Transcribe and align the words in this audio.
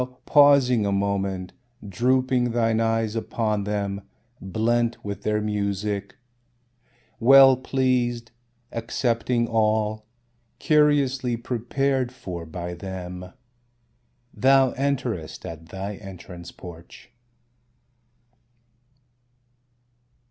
pausing 0.25 0.83
a 0.83 0.91
moment, 0.91 1.53
drooping 1.87 2.49
thine 2.53 2.79
eyes 2.79 3.15
upon 3.15 3.65
them, 3.65 4.01
blent 4.41 5.05
with 5.05 5.21
their 5.21 5.39
music, 5.39 6.15
Well 7.19 7.55
pleased, 7.55 8.31
accepting 8.71 9.47
all, 9.47 10.07
curiously 10.57 11.37
prepared 11.37 12.11
for 12.11 12.47
by 12.47 12.73
them, 12.73 13.31
Thou 14.33 14.71
enterest 14.73 15.45
at 15.47 15.67
thy 15.67 15.97
entrance 15.97 16.51
porch. 16.51 17.11